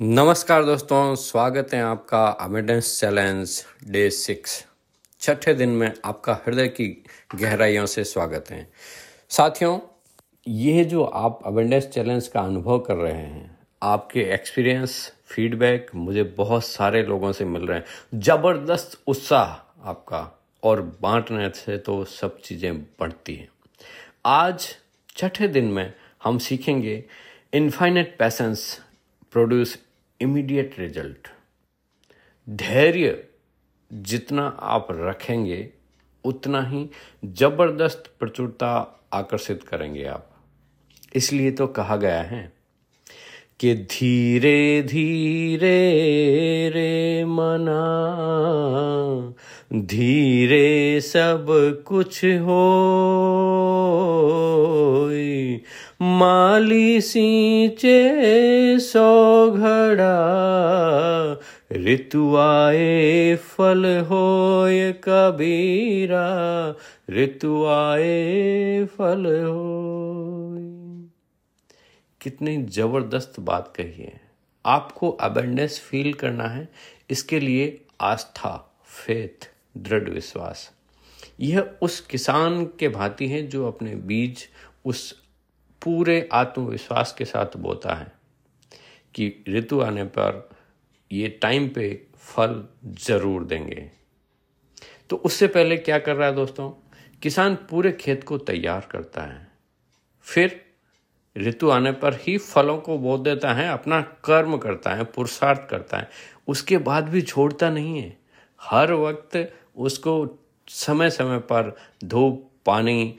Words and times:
नमस्कार 0.00 0.64
दोस्तों, 0.64 1.14
स्वागत 1.14 1.72
है 1.74 1.80
आपका 1.82 2.24
अमेडेंस 2.40 3.00
चैलेंज 3.00 3.56
डे 3.88 4.08
सिक्स 4.10 4.52
छठे 5.20 5.52
दिन 5.54 5.68
में 5.68 5.92
आपका 6.04 6.32
हृदय 6.46 6.68
की 6.68 6.86
गहराइयों 7.34 7.84
से 7.86 8.04
स्वागत 8.04 8.44
है। 8.50 8.66
साथियों, 9.30 9.78
ये 10.46 10.84
जो 10.84 11.02
आप 11.04 11.40
अवेंडेंस 11.46 11.86
चैलेंज 11.86 12.28
का 12.28 12.40
अनुभव 12.40 12.78
कर 12.78 12.94
रहे 12.94 13.12
हैं, 13.12 13.58
आपके 13.82 14.20
एक्सपीरियंस 14.34 14.94
फीडबैक 15.26 15.90
मुझे 15.94 16.22
बहुत 16.38 16.64
सारे 16.64 17.02
लोगों 17.02 17.32
से 17.32 17.44
मिल 17.44 17.62
रहे 17.62 17.78
हैं। 17.78 18.20
ज़बरदस्त 18.20 18.98
उत्साह 19.06 19.88
आपका 19.90 20.28
और 20.62 20.80
बांटने 21.02 21.50
से 21.56 21.76
तो 21.78 22.04
सब 22.04 22.38
चीज़ें 22.38 22.80
बढ़ती 23.00 23.34
हैं। 23.34 23.48
आज 24.26 24.68
छठे 25.16 25.48
दिन 25.48 25.64
में 25.64 25.92
हम 26.24 26.38
सीखेंगे 26.38 27.04
infinite 27.52 28.16
patience 28.18 28.80
produce 29.32 29.78
immediate 30.20 30.74
result 30.78 31.28
धैर्य 32.48 33.24
जितना 33.90 34.46
आप 34.60 34.86
रखेंगे, 34.90 35.68
उतना 36.24 36.62
ही 36.62 36.88
ज़बरदस्त 37.24 38.10
प्रचुरता 38.20 38.70
आकर्षित 39.12 39.62
करेंगे 39.62 40.04
आप। 40.04 40.28
इसलिए 41.16 41.50
तो 41.50 41.66
कहा 41.66 41.96
गया 41.96 42.22
है 42.22 42.52
कि 43.60 43.74
धीरे 43.74 44.82
धीरे 44.82 45.78
रे 46.74 47.24
मना, 47.24 47.82
धीरे 49.72 51.00
सब 51.00 51.46
कुछ 51.86 52.24
हो। 52.24 52.62
माली 56.52 57.00
सींचे 57.00 57.98
सौ 58.80 59.50
घड़ा, 59.50 60.16
ऋतु 61.74 62.34
आए 62.36 63.36
फल 63.36 63.84
होय 64.10 64.92
कबीरा, 65.04 66.26
ऋतु 67.10 67.64
आए 67.64 68.84
फल 68.98 69.24
हो 69.44 70.58
कितनी 72.20 72.56
ज़बरदस्त 72.62 73.40
बात 73.40 73.72
कही 73.76 74.02
है। 74.02 74.20
आपको 74.64 75.10
अबेंडेंस 75.10 75.80
फील 75.80 76.12
करना 76.12 76.48
है, 76.48 76.68
इसके 77.10 77.40
लिए 77.40 77.80
आस्था 78.00 78.54
फेथ 78.96 79.50
दृढ़ 79.78 80.10
विश्वास। 80.10 80.70
यह 81.40 81.70
उस 81.82 82.00
किसान 82.00 82.64
के 82.80 82.88
भांति 82.90 83.28
है 83.28 83.42
जो 83.46 83.66
अपने 83.66 83.94
बीज 83.96 84.48
उस 84.84 85.21
पूरे 85.84 86.28
आत्मविश्वास 86.32 87.14
के 87.18 87.24
साथ 87.24 87.56
बोता 87.56 87.94
है 87.94 88.12
कि 89.14 89.44
ऋतु 89.48 89.80
आने 89.80 90.04
पर 90.04 90.50
ये 91.12 91.28
टाइम 91.28 91.68
पे 91.68 92.06
फल 92.16 92.68
ज़रूर 92.86 93.44
देंगे। 93.44 93.90
तो 95.10 95.16
उससे 95.16 95.46
पहले 95.46 95.76
क्या 95.76 95.98
कर 95.98 96.16
रहा 96.16 96.28
है 96.28 96.34
दोस्तों? 96.34 96.70
किसान 97.22 97.54
पूरे 97.54 97.92
खेत 97.92 98.24
को 98.24 98.38
तैयार 98.38 98.88
करता 98.90 99.22
है। 99.22 99.48
फिर 100.22 100.64
ऋतु 101.38 101.70
आने 101.70 101.92
पर 101.92 102.14
ही 102.14 102.38
फलों 102.38 102.78
को 102.78 102.98
बो 102.98 103.18
देता 103.18 103.52
है, 103.52 103.68
अपना 103.68 104.00
कर्म 104.00 104.56
करता 104.56 104.94
है, 104.94 105.04
पुरुषार्थ 105.04 105.68
करता 105.70 105.98
है। 105.98 106.10
उसके 106.48 106.78
बाद 106.78 107.08
भी 107.08 107.22
छोड़ता 107.22 107.70
नहीं 107.70 107.98
है। 107.98 108.18
हर 108.60 108.92
वक्त 108.92 109.54
उसको 109.76 110.38
समय 110.68 111.10
समय 111.10 111.38
पर 111.38 111.76
धूप, 112.04 112.48
पानी 112.66 113.16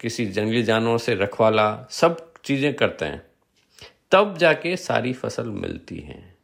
किसी 0.00 0.26
जंगली 0.26 0.62
जानवरों 0.62 0.98
से 0.98 1.14
रखवाला, 1.14 1.86
सब 1.90 2.32
चीज़ें 2.44 2.74
करते 2.74 3.04
हैं। 3.04 3.22
तब 4.12 4.36
जाके 4.38 4.76
सारी 4.76 5.12
फ़सल 5.12 5.48
मिलती 5.48 5.98
है। 5.98 6.34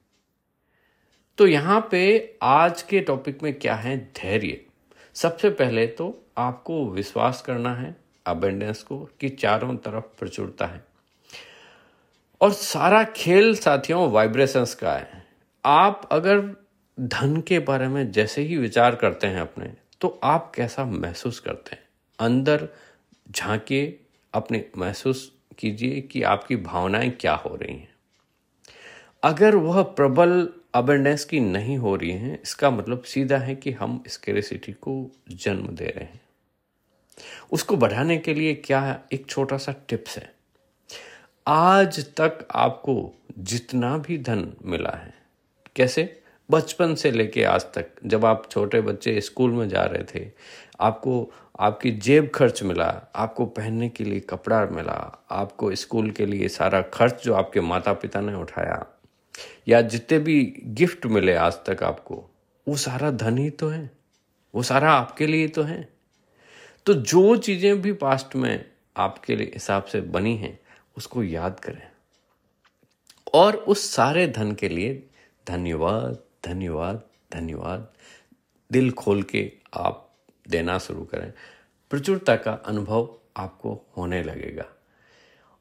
तो 1.39 1.47
यहाँ 1.47 1.89
पे 1.91 2.37
आज 2.43 2.83
के 2.83 3.01
टॉपिक 3.01 3.43
में 3.43 3.53
क्या 3.55 3.75
है? 3.75 3.97
धैर्य। 4.17 4.61
सबसे 5.15 5.51
पहले 5.51 5.87
तो 5.87 6.27
आपको 6.39 6.85
विश्वास 6.91 7.43
करना 7.43 7.75
है 7.75 7.97
अबेंडेंस 8.27 8.83
को, 8.83 8.99
कि 9.21 9.29
चारों 9.29 9.77
तरफ़ 9.77 10.19
प्रचुरता 10.19 10.67
है। 10.67 10.85
और 12.41 12.53
सारा 12.53 13.03
खेल 13.05 13.55
साथियों 13.57 14.11
वाइब्रेशंस 14.11 14.75
का 14.75 14.93
है। 14.93 15.27
आप 15.65 16.09
अगर 16.13 16.41
धन 17.01 17.41
के 17.41 17.59
बारे 17.59 17.89
में 17.89 18.11
जैसे 18.13 18.43
ही 18.43 18.57
विचार 18.57 18.95
करते 18.95 19.27
हैं 19.27 19.41
अपने 19.41 19.73
तो 20.01 20.21
आप 20.25 20.53
कैसा 20.55 20.85
महसूस 20.85 21.41
करते 21.41 21.75
हैं? 21.77 21.83
अंदर 22.19 22.69
झांके 23.31 23.95
अपने 24.35 24.71
महसूस 24.79 25.33
कीजिए 25.59 26.01
कि 26.01 26.23
आपकी 26.23 26.57
भावनाएँ 26.57 27.11
क्या 27.11 27.35
हो 27.35 27.57
रही 27.57 27.77
हैं। 27.77 27.95
अगर 29.23 29.57
वह 29.57 29.83
प्रबल 29.83 30.53
अबेंडेंस 30.75 31.25
की 31.25 31.41
नहीं 31.41 31.79
हो 31.79 31.97
रही 31.97 32.11
है, 32.11 32.41
इसका 32.43 32.71
मतलब 32.71 33.03
सीधा 33.03 33.39
है 33.39 33.55
कि 33.55 33.71
हम 33.71 34.05
स्केरेसिटी 34.09 34.73
को 34.73 35.11
जन्म 35.29 35.67
दे 35.67 35.87
रहे 35.87 36.05
हैं। 36.05 36.21
उसको 37.53 37.77
बढ़ाने 37.77 38.19
के 38.19 38.35
लिए 38.35 38.55
क्या 38.55 39.03
एक 39.13 39.27
छोटा 39.27 39.57
सा 39.57 39.75
टिप्स 39.89 40.19
है? 40.19 40.35
आज 41.47 42.15
तक 42.17 42.49
आपको 42.55 43.13
जितना 43.39 43.99
भी 43.99 44.19
धन 44.19 44.53
मिला 44.65 44.91
है, 44.91 45.15
कैसे? 45.77 46.22
बचपन 46.51 46.95
से 46.95 47.11
लेके 47.11 47.45
आज 47.45 47.63
तक, 47.63 47.87
जब 48.05 48.25
आप 48.25 48.49
छोटे 48.51 48.81
बच्चे 48.81 49.21
स्कूल 49.21 49.51
में 49.51 49.69
जा 49.69 49.83
रहे 49.83 50.03
थे, 50.03 50.31
आपको, 50.81 51.33
आपकी 51.61 51.91
जेब 51.91 52.31
खर्च 52.35 52.63
मिला, 52.63 53.13
आपको 53.17 53.47
पहनने 53.47 53.89
के 53.89 54.05
लिए 54.05 54.21
कपड़ा 54.21 54.67
मिला, 54.67 55.27
आपको 55.31 55.75
स्कूल 55.75 56.11
के 56.11 56.27
लिए 56.27 56.49
सारा 56.49 56.83
खर्च 56.83 57.25
जो 57.25 57.35
आपके 57.35 57.61
माता 57.61 57.93
पिता 57.93 58.21
ने 58.21 58.35
उठाया, 58.35 58.87
या 59.69 59.83
जितने 59.83 60.19
भी 60.19 60.63
गिफ्ट 60.65 61.07
मिले 61.07 61.35
आज 61.35 61.53
तक 61.53 61.83
आपको, 61.83 62.31
वो 62.69 62.77
सारा 62.77 63.11
धन 63.11 63.39
ही 63.39 63.51
तो 63.51 63.69
है, 63.69 63.91
वो 64.55 64.63
सारा 64.63 64.93
आपके 64.93 65.27
लिए 65.27 65.49
तो 65.49 65.63
है। 65.63 65.89
तो 66.87 66.95
जो 66.95 67.37
चीज़ें 67.37 67.83
भी 67.83 67.93
पास्ट 67.93 68.37
में 68.37 68.65
आपके 68.97 69.37
लिए 69.37 69.51
हिसाब 69.55 69.85
से 69.85 70.01
बनी 70.01 70.37
हैं, 70.37 70.61
उसको 70.97 71.23
याद 71.23 71.61
करें। 71.61 71.91
और 73.35 73.57
उस 73.57 73.93
सारे 73.95 74.27
धन 74.27 74.53
के 74.53 74.69
लिए 74.69 75.07
धन्यवाद। 75.49 76.19
धन्यवाद 76.45 77.03
धन्यवाद। 77.33 77.93
दिल 78.73 78.91
खोल 78.93 79.23
के 79.23 79.53
आप 79.75 80.15
देना 80.49 80.79
शुरू 80.79 81.05
करें। 81.05 81.33
प्रचुरता 81.91 82.37
का 82.37 82.53
अनुभव 82.53 83.19
आपको 83.37 83.87
होने 83.97 84.23
लगेगा। 84.23 84.65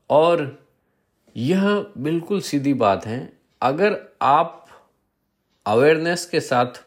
और 0.09 0.67
यह 1.37 1.91
बिल्कुल 1.97 2.41
सीधी 2.41 2.73
बात 2.73 3.05
है, 3.05 3.33
अगर 3.61 4.07
आप 4.21 4.57
अवेयरनेस 5.65 6.25
के 6.25 6.39
साथ 6.39 6.85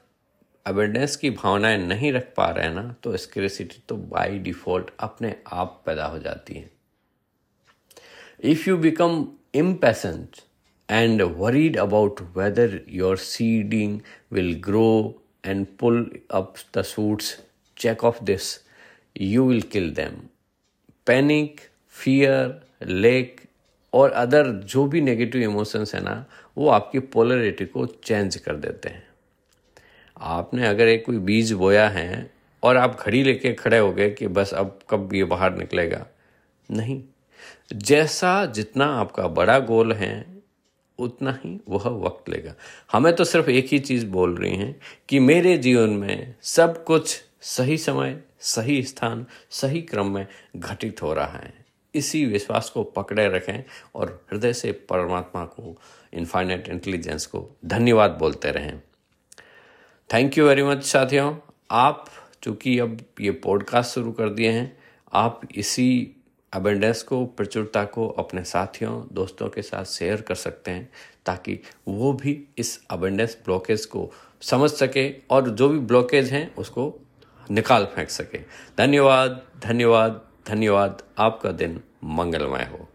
अवेयरनेस 0.66 1.16
की 1.16 1.30
भावनाएँ 1.30 1.78
नहीं 1.78 2.12
रख 2.12 2.34
पा 2.36 2.50
रहे 2.50 2.68
ना 2.68 2.94
तो 3.02 3.16
स्क्रेसिटी 3.16 3.82
तो 3.88 3.96
बाय 3.96 4.38
डिफ़ॉल्ट 4.38 4.90
अपने 5.00 5.42
आप 5.52 5.82
पैदा 5.86 6.06
हो 6.06 6.18
जाती 6.18 6.54
है। 6.54 6.70
If 8.40 8.68
you 8.68 8.76
become 8.76 9.28
impatient 9.54 10.36
and 10.90 11.22
worried 11.22 11.76
about 11.76 12.20
whether 12.20 12.80
your 12.88 13.16
seeding 13.16 14.00
will 14.32 14.54
grow 14.54 15.22
and 15.46 15.66
pull 15.80 16.20
up 16.30 16.54
the 16.76 16.82
shoots 16.82 17.42
check 17.76 18.04
of 18.04 18.24
this 18.24 18.60
you 19.20 19.48
will 19.48 19.62
kill 19.62 19.90
them 19.90 20.12
panic 21.06 21.60
fear 21.90 22.60
lack 22.86 23.40
और 23.92 24.10
अदर 24.10 24.46
जो 24.46 24.86
भी 24.86 25.00
नेगेटिव 25.00 25.42
इमोशंस 25.42 25.94
है 25.94 26.04
ना, 26.04 26.26
वो 26.58 26.68
आपकी 26.68 26.98
पोलरिटी 26.98 27.66
को 27.66 27.86
change 27.86 28.36
कर 28.36 28.56
देते 28.56 28.88
हैं। 28.88 29.06
आपने 30.20 30.66
अगर 30.66 30.88
एक 30.88 31.06
कोई 31.06 31.18
बीज 31.18 31.52
बोया 31.52 31.88
है 31.88 32.30
और 32.62 32.76
आप 32.76 33.00
घड़ी 33.00 33.22
लेके 33.22 33.52
खड़े 33.52 33.78
हो 33.78 33.92
गए 33.92 34.10
कि 34.10 34.26
बस 34.26 34.54
अब 34.54 34.78
कब 34.90 35.14
ये 35.14 35.24
बाहर 35.24 35.56
निकलेगा? 35.56 36.06
नहीं। 36.70 37.02
जैसा 37.72 38.46
जितना 38.46 38.86
आपका 38.86 39.28
बड़ा 39.28 39.58
गोल 39.58 39.92
है 39.92 40.33
उतना 40.98 41.38
ही 41.44 41.60
वह 41.68 41.88
वक्त 41.88 42.28
लेगा। 42.28 42.54
हमें 42.92 43.16
तो 43.16 43.24
सिर्फ़ 43.24 43.50
एक 43.50 43.66
ही 43.66 43.78
चीज़ 43.78 44.06
बोल 44.06 44.36
रही 44.36 44.56
हैं 44.56 44.80
कि 45.08 45.18
मेरे 45.18 45.58
जीवन 45.58 45.90
में 45.90 46.34
सब 46.42 46.84
कुछ 46.84 47.22
सही 47.40 47.78
समय, 47.78 48.20
सही 48.40 48.82
स्थान, 48.82 49.26
सही 49.50 49.82
क्रम 49.82 50.14
में 50.14 50.26
घटित 50.56 51.02
हो 51.02 51.14
रहा 51.14 51.38
है। 51.38 51.64
इसी 51.94 52.26
विश्वास 52.26 52.70
को 52.70 52.84
पकड़े 52.84 53.28
रखें 53.28 53.64
और 53.94 54.26
हृदय 54.32 54.52
से 54.52 54.72
परमात्मा 54.72 55.44
को 55.44 55.80
इनफाइनेट 56.12 56.68
इंटेलिजेंस 56.68 57.26
को 57.26 57.50
धन्यवाद 57.64 58.10
बोलते 58.10 58.50
रहें। 58.50 58.80
थैंक 60.12 60.38
यू 60.38 60.48
वेरी 60.48 60.62
मच 60.62 60.84
साथियों। 60.84 61.36
आप 61.70 62.10
चूँकि 62.42 62.78
अब 62.78 63.00
ये 63.20 63.30
पॉडकास्ट 63.30 63.94
शुरू 63.94 64.12
कर 64.12 64.28
दिए 64.28 64.50
हैं, 64.50 64.78
आप 65.12 65.40
इसी 65.54 66.16
अबेंडेंस 66.54 67.02
को, 67.02 67.26
प्रचुरता 67.26 67.84
को 67.84 68.08
अपने 68.08 68.44
साथियों, 68.44 69.04
दोस्तों 69.12 69.48
के 69.48 69.62
साथ 69.62 69.84
शेयर 69.84 70.20
कर 70.20 70.34
सकते 70.34 70.70
हैं, 70.70 70.90
ताकि 71.26 71.60
वो 71.88 72.12
भी 72.12 72.48
इस 72.58 72.84
अबेंडेंस 72.90 73.38
ब्लॉकेज 73.44 73.84
को 73.84 74.12
समझ 74.42 74.70
सके 74.70 75.14
और 75.30 75.48
जो 75.48 75.68
भी 75.68 75.78
ब्लॉकेज 75.78 76.32
हैं, 76.32 76.54
उसको 76.54 77.00
निकाल 77.50 77.84
फेंक 77.84 78.10
सके। 78.10 78.38
धन्यवाद 78.78 79.42
धन्यवाद 79.62 80.20
धन्यवाद। 80.48 81.02
आपका 81.18 81.52
दिन 81.52 81.80
मंगलमय 82.04 82.68
हो। 82.72 82.88